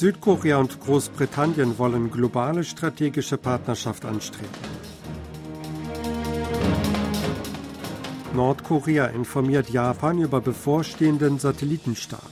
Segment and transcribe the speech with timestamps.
[0.00, 4.48] Südkorea und Großbritannien wollen globale strategische Partnerschaft anstreben.
[8.32, 12.22] Nordkorea informiert Japan über bevorstehenden Satellitenstart.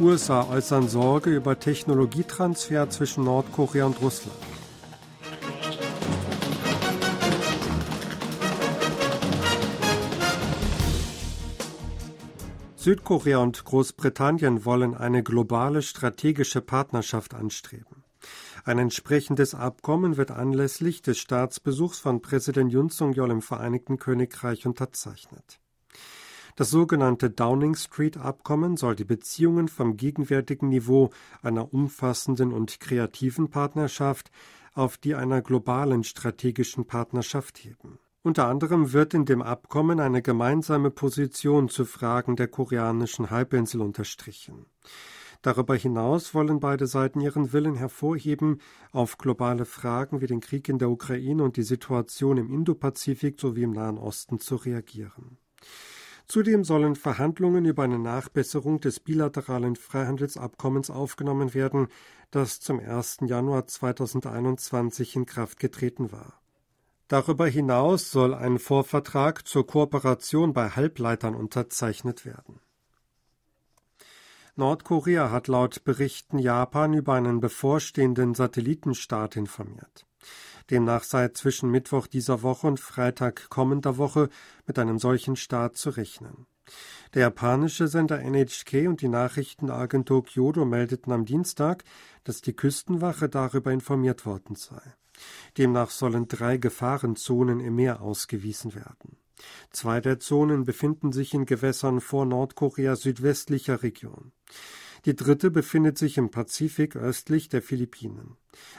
[0.00, 4.47] USA äußern Sorge über Technologietransfer zwischen Nordkorea und Russland.
[12.78, 18.04] Südkorea und Großbritannien wollen eine globale strategische Partnerschaft anstreben.
[18.64, 25.58] Ein entsprechendes Abkommen wird anlässlich des Staatsbesuchs von Präsident Yun Song-yeol im Vereinigten Königreich unterzeichnet.
[26.54, 31.10] Das sogenannte Downing Street Abkommen soll die Beziehungen vom gegenwärtigen Niveau
[31.42, 34.30] einer umfassenden und kreativen Partnerschaft
[34.74, 37.98] auf die einer globalen strategischen Partnerschaft heben.
[38.22, 44.66] Unter anderem wird in dem Abkommen eine gemeinsame Position zu Fragen der koreanischen Halbinsel unterstrichen.
[45.40, 50.78] Darüber hinaus wollen beide Seiten ihren Willen hervorheben, auf globale Fragen wie den Krieg in
[50.78, 55.38] der Ukraine und die Situation im Indopazifik sowie im Nahen Osten zu reagieren.
[56.26, 61.86] Zudem sollen Verhandlungen über eine Nachbesserung des bilateralen Freihandelsabkommens aufgenommen werden,
[62.30, 63.18] das zum 1.
[63.22, 66.38] Januar 2021 in Kraft getreten war.
[67.08, 72.60] Darüber hinaus soll ein Vorvertrag zur Kooperation bei Halbleitern unterzeichnet werden.
[74.56, 80.04] Nordkorea hat laut Berichten Japan über einen bevorstehenden Satellitenstart informiert.
[80.70, 84.28] Demnach sei zwischen Mittwoch dieser Woche und Freitag kommender Woche
[84.66, 86.46] mit einem solchen Start zu rechnen.
[87.14, 91.84] Der japanische Sender NHK und die Nachrichtenagentur Kyodo meldeten am Dienstag,
[92.24, 94.82] dass die Küstenwache darüber informiert worden sei.
[95.56, 99.16] Demnach sollen drei Gefahrenzonen im Meer ausgewiesen werden.
[99.70, 104.32] Zwei der Zonen befinden sich in Gewässern vor Nordkoreas südwestlicher Region.
[105.04, 108.36] Die dritte befindet sich im Pazifik östlich der Philippinen.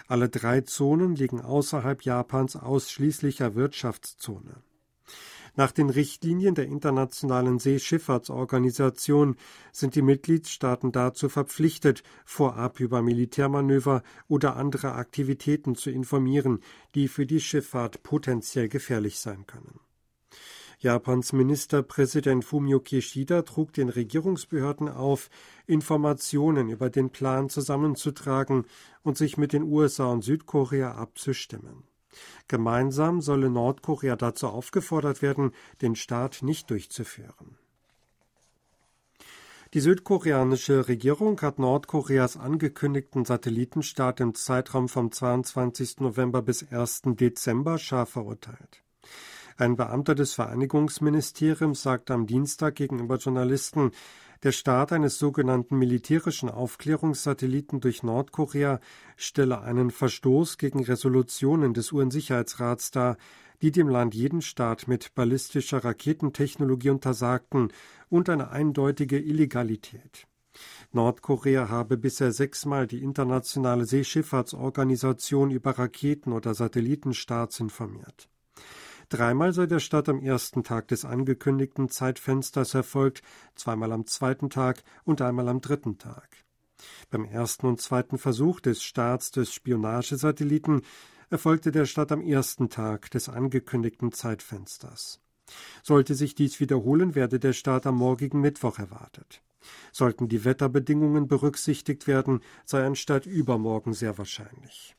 [0.07, 4.61] Alle drei Zonen liegen außerhalb Japans ausschließlicher Wirtschaftszone.
[5.55, 9.35] Nach den Richtlinien der Internationalen Seeschifffahrtsorganisation
[9.71, 16.59] sind die Mitgliedstaaten dazu verpflichtet, vorab über Militärmanöver oder andere Aktivitäten zu informieren,
[16.95, 19.79] die für die Schifffahrt potenziell gefährlich sein können.
[20.81, 25.29] Japans Ministerpräsident Fumio Kishida trug den Regierungsbehörden auf,
[25.67, 28.65] Informationen über den Plan zusammenzutragen
[29.03, 31.88] und sich mit den USA und Südkorea abzustimmen.
[32.47, 37.57] Gemeinsam solle Nordkorea dazu aufgefordert werden, den Staat nicht durchzuführen.
[39.75, 45.99] Die südkoreanische Regierung hat Nordkoreas angekündigten Satellitenstart im Zeitraum vom 22.
[45.99, 47.01] November bis 1.
[47.05, 48.81] Dezember scharf verurteilt.
[49.57, 53.91] Ein Beamter des Vereinigungsministeriums sagte am Dienstag gegenüber Journalisten,
[54.43, 58.79] der Start eines sogenannten militärischen Aufklärungssatelliten durch Nordkorea
[59.17, 63.17] stelle einen Verstoß gegen Resolutionen des UN-Sicherheitsrats dar,
[63.61, 67.73] die dem Land jeden Staat mit ballistischer Raketentechnologie untersagten
[68.09, 70.25] und eine eindeutige Illegalität.
[70.91, 78.29] Nordkorea habe bisher sechsmal die internationale Seeschifffahrtsorganisation über Raketen- oder Satellitenstarts informiert.
[79.09, 83.23] Dreimal sei der Start am ersten Tag des angekündigten Zeitfensters erfolgt,
[83.55, 86.29] zweimal am zweiten Tag und einmal am dritten Tag.
[87.09, 90.83] Beim ersten und zweiten Versuch des Starts des Spionagesatelliten
[91.31, 95.19] erfolgte der Start am ersten Tag des angekündigten Zeitfensters.
[95.81, 99.41] Sollte sich dies wiederholen, werde der Start am morgigen Mittwoch erwartet.
[99.91, 104.95] Sollten die Wetterbedingungen berücksichtigt werden, sei ein Start übermorgen sehr wahrscheinlich.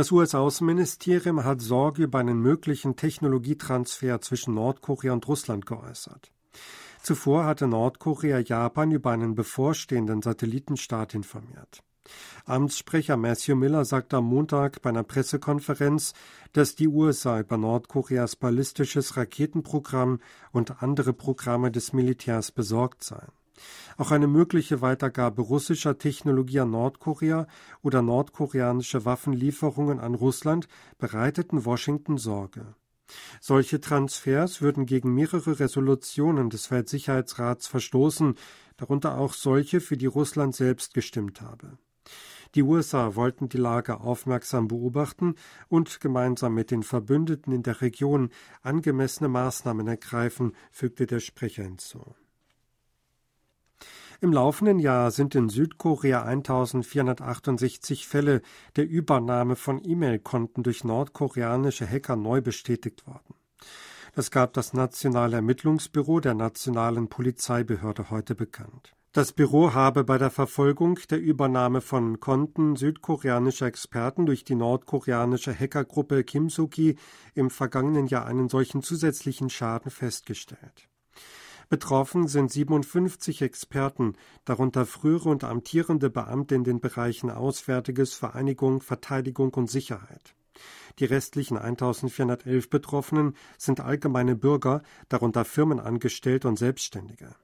[0.00, 6.32] Das US-Außenministerium hat Sorge über einen möglichen Technologietransfer zwischen Nordkorea und Russland geäußert.
[7.02, 11.82] Zuvor hatte Nordkorea Japan über einen bevorstehenden Satellitenstart informiert.
[12.46, 16.14] Amtssprecher Matthew Miller sagte am Montag bei einer Pressekonferenz,
[16.54, 20.20] dass die USA über Nordkoreas ballistisches Raketenprogramm
[20.50, 23.39] und andere Programme des Militärs besorgt seien.
[23.96, 27.46] Auch eine mögliche Weitergabe russischer Technologie an Nordkorea
[27.82, 30.68] oder nordkoreanische Waffenlieferungen an Russland
[30.98, 32.74] bereiteten Washington Sorge.
[33.40, 38.34] Solche Transfers würden gegen mehrere Resolutionen des Weltsicherheitsrats verstoßen,
[38.76, 41.78] darunter auch solche, für die Russland selbst gestimmt habe.
[42.56, 45.36] Die USA wollten die Lage aufmerksam beobachten
[45.68, 48.30] und gemeinsam mit den Verbündeten in der Region
[48.62, 52.16] angemessene Maßnahmen ergreifen, fügte der Sprecher hinzu.
[54.22, 58.42] Im laufenden Jahr sind in Südkorea 1468 Fälle
[58.76, 63.34] der Übernahme von E-Mail-Konten durch nordkoreanische Hacker neu bestätigt worden.
[64.14, 68.92] Das gab das Nationale Ermittlungsbüro der Nationalen Polizeibehörde heute bekannt.
[69.12, 75.58] Das Büro habe bei der Verfolgung der Übernahme von Konten südkoreanischer Experten durch die nordkoreanische
[75.58, 76.96] Hackergruppe Kim Soo-ki
[77.34, 80.89] im vergangenen Jahr einen solchen zusätzlichen Schaden festgestellt.
[81.70, 89.54] Betroffen sind 57 Experten, darunter frühere und amtierende Beamte in den Bereichen Auswärtiges, Vereinigung, Verteidigung
[89.54, 90.34] und Sicherheit.
[90.98, 97.36] Die restlichen 1411 Betroffenen sind allgemeine Bürger, darunter Firmenangestellte und Selbstständige.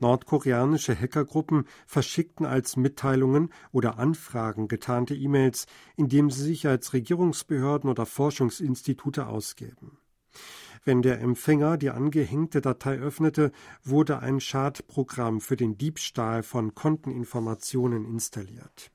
[0.00, 8.04] Nordkoreanische Hackergruppen verschickten als Mitteilungen oder Anfragen getarnte E-Mails, indem sie sich als Regierungsbehörden oder
[8.04, 9.99] Forschungsinstitute ausgeben.
[10.84, 18.04] Wenn der Empfänger die angehängte Datei öffnete, wurde ein Schadprogramm für den Diebstahl von Konteninformationen
[18.04, 18.90] installiert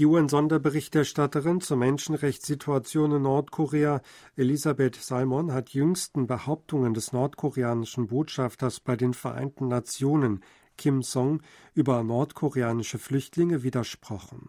[0.00, 4.02] die UN-Sonderberichterstatterin zur Menschenrechtssituation in Nordkorea,
[4.34, 10.42] Elisabeth Salmon, hat jüngsten Behauptungen des nordkoreanischen Botschafters bei den Vereinten Nationen,
[10.76, 11.42] Kim Song,
[11.74, 14.48] über nordkoreanische Flüchtlinge widersprochen.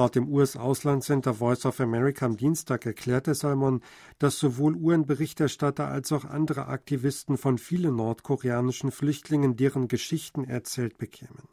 [0.00, 3.82] Laut dem US-Auslandscenter Voice of America am Dienstag erklärte Salmon,
[4.18, 11.50] dass sowohl UN-Berichterstatter als auch andere Aktivisten von vielen nordkoreanischen Flüchtlingen deren Geschichten erzählt bekämen.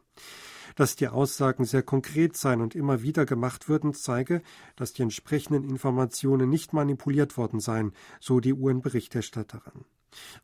[0.78, 4.42] Dass die Aussagen sehr konkret seien und immer wieder gemacht würden, zeige,
[4.78, 7.92] dass die entsprechenden Informationen nicht manipuliert worden seien,
[8.22, 9.84] so die UN-Berichterstatterin.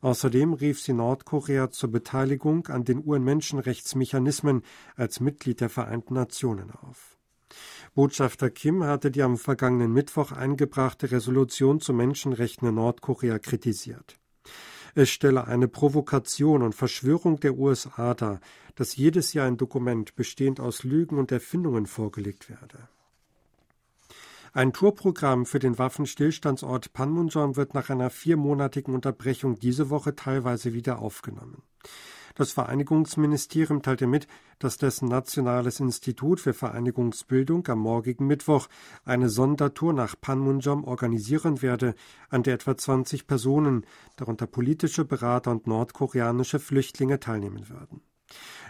[0.02, 4.60] Außerdem rief sie Nordkorea zur Beteiligung an den UN-Menschenrechtsmechanismen
[4.94, 7.14] als Mitglied der Vereinten Nationen auf.
[7.94, 14.18] Botschafter Kim hatte die am vergangenen Mittwoch eingebrachte Resolution zu Menschenrechten in Nordkorea kritisiert.
[14.96, 18.40] Es stelle eine Provokation und Verschwörung der USA dar,
[18.74, 22.88] dass jedes Jahr ein Dokument bestehend aus Lügen und Erfindungen vorgelegt werde.
[24.52, 31.00] Ein Tourprogramm für den Waffenstillstandsort Panmunjom wird nach einer viermonatigen Unterbrechung diese Woche teilweise wieder
[31.00, 31.62] aufgenommen.
[32.36, 34.26] Das Vereinigungsministerium teilte mit,
[34.58, 38.66] dass dessen Nationales Institut für Vereinigungsbildung am morgigen Mittwoch
[39.04, 41.94] eine Sondertour nach Panmunjom organisieren werde,
[42.30, 43.86] an der etwa 20 Personen,
[44.16, 48.00] darunter politische Berater und nordkoreanische Flüchtlinge, teilnehmen würden.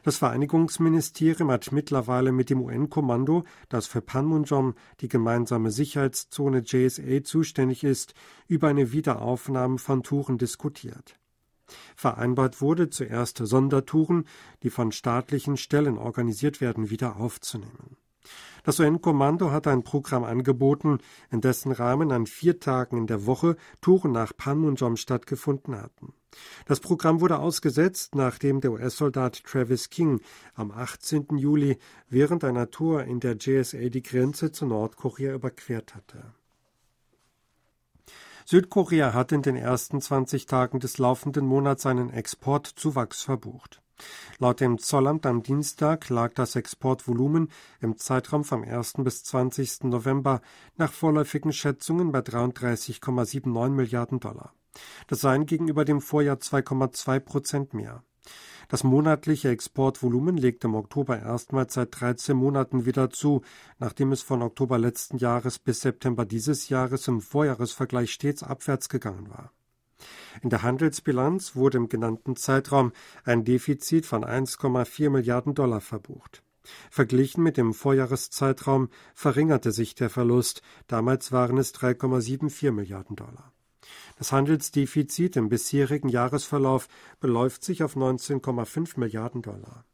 [0.03, 7.83] Das Vereinigungsministerium hat mittlerweile mit dem UN-Kommando, das für Panmunjom, die gemeinsame Sicherheitszone JSA, zuständig
[7.83, 8.13] ist,
[8.47, 11.19] über eine Wiederaufnahme von Touren diskutiert.
[11.97, 14.27] Vereinbart wurde, zuerst Sondertouren,
[14.63, 17.97] die von staatlichen Stellen organisiert werden, wieder aufzunehmen.
[18.65, 20.99] Das UN-Kommando hat ein Programm angeboten,
[21.31, 26.15] in dessen Rahmen an vier Tagen in der Woche Touren nach Panmunjom stattgefunden hatten.
[26.65, 30.21] Das Programm wurde ausgesetzt, nachdem der US-Soldat Travis King
[30.55, 31.37] am 18.
[31.37, 31.79] Juli
[32.09, 36.35] während einer Tour in der JSA die Grenze zu Nordkorea überquert hatte.
[38.47, 43.81] Südkorea hat in den ersten 20 Tagen des laufenden Monats seinen Exportzuwachs verbucht.
[44.39, 47.49] Laut dem Zollamt am Dienstag lag das Exportvolumen
[47.81, 48.95] im Zeitraum vom 1.
[48.99, 49.85] bis 20.
[49.85, 50.43] November
[50.77, 54.53] nach vorläufigen Schätzungen bei 33,79 Milliarden Dollar.
[55.07, 58.03] Das seien gegenüber dem Vorjahr 2,2 Prozent mehr.
[58.75, 63.43] Das monatliche Exportvolumen legte im Oktober erstmals seit 13 Monaten wieder zu,
[63.79, 69.31] nachdem es von Oktober letzten Jahres bis September dieses Jahres im Vorjahresvergleich stets abwärts gegangen
[69.31, 69.53] war.
[70.43, 72.91] In der Handelsbilanz wurde im genannten Zeitraum
[73.23, 76.43] ein Defizit von 1,4 Milliarden Dollar verbucht.
[76.91, 83.53] Verglichen mit dem Vorjahreszeitraum verringerte sich der Verlust, damals waren es 3,74 Milliarden Dollar.
[84.19, 86.89] Das Handelsdefizit im bisherigen Jahresverlauf
[87.21, 89.85] beläuft sich auf 19,5 Milliarden Dollar.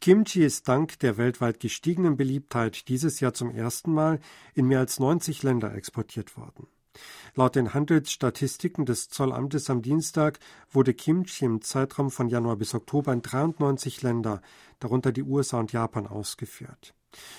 [0.00, 4.20] Kimchi ist dank der weltweit gestiegenen Beliebtheit dieses Jahr zum ersten Mal
[4.54, 6.68] in mehr als 90 Länder exportiert worden.
[7.34, 10.38] Laut den Handelsstatistiken des Zollamtes am Dienstag
[10.70, 14.40] wurde Kimchi im Zeitraum von Januar bis Oktober in 93 Länder,
[14.80, 16.94] darunter die USA und Japan, ausgeführt.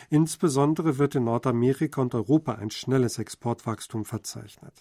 [0.09, 4.73] Insbesondere wird in Nordamerika und Europa ein schnelles Exportwachstum verzeichnet.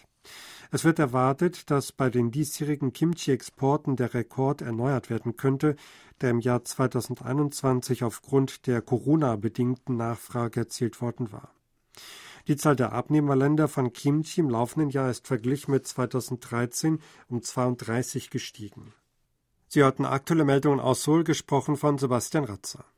[0.70, 5.76] Es wird erwartet, dass bei den diesjährigen Kimchi-Exporten der Rekord erneuert werden könnte,
[6.20, 11.52] der im Jahr 2021 aufgrund der Corona-bedingten Nachfrage erzielt worden war.
[12.48, 18.30] Die Zahl der Abnehmerländer von Kimchi im laufenden Jahr ist verglichen mit 2013 um 32
[18.30, 18.94] gestiegen.
[19.68, 22.86] Sie hörten aktuelle Meldungen aus Seoul, gesprochen von Sebastian Ratzer.